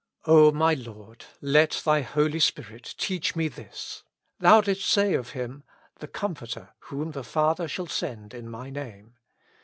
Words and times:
O 0.25 0.51
my 0.51 0.73
Lord! 0.73 1.25
let 1.41 1.83
Thy 1.85 2.01
Holy 2.01 2.39
Spirit 2.39 2.95
teach 2.97 3.35
me 3.35 3.47
this. 3.47 4.01
Thou 4.39 4.61
didst 4.61 4.89
say 4.89 5.13
of 5.13 5.29
Him," 5.37 5.63
The 5.99 6.07
Comforter, 6.07 6.69
whom 6.85 7.11
the 7.11 7.23
Father 7.23 7.67
shall 7.67 7.85
send 7.85 8.33
in 8.33 8.49
my 8.49 8.71
Name." 8.71 9.17